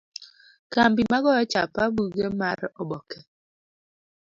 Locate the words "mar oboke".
2.39-3.19